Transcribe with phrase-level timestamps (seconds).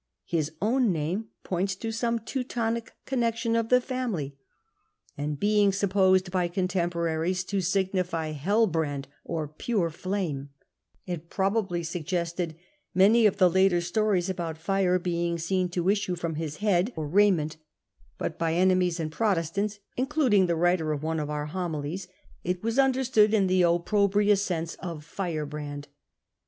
[0.25, 4.35] His own name points to Bome Teutonic connexion of the family;
[5.15, 8.31] and being Digitized by VjOOQIC Degradation of the Papacy 21 BQpposed by contemporaries, to signify
[8.31, 10.49] Hell brand or * pure flame,'
[11.05, 12.55] it probably suggested
[12.95, 17.07] many of the latei stories about fire being seen to issue from his head or
[17.07, 17.57] raiment;
[18.17, 22.07] but by enemies, and Protestants (including the writer of one of our Homilies),
[22.43, 25.89] it was understood in the opprobrious sense of * firebrand.'